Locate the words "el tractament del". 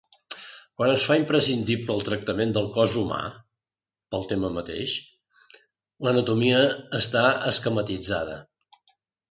1.97-2.71